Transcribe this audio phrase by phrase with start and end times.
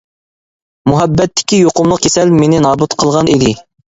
[0.91, 3.55] مۇھەببەتتىكى يۇقۇملۇق كېسەل مېنى نابۇت قىلغان ئىدى.